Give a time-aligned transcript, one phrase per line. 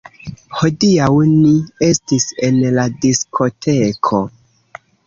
[0.61, 1.53] Hodiaŭ ni
[1.89, 4.27] estis en la diskoteko